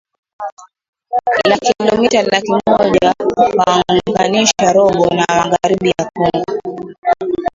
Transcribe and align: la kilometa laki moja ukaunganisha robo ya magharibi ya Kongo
la 1.49 1.57
kilometa 1.65 2.21
laki 2.23 2.51
moja 2.65 3.13
ukaunganisha 3.29 4.73
robo 4.73 5.07
ya 5.07 5.15
magharibi 5.35 5.89
ya 5.99 6.09
Kongo 6.13 6.93